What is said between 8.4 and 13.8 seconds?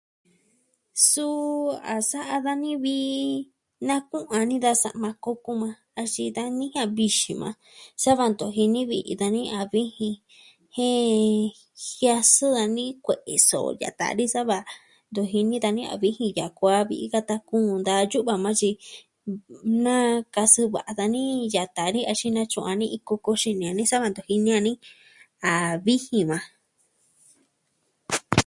jini vi'i iin dani a vijin. Jen... Jiasɨ dani kue'e soo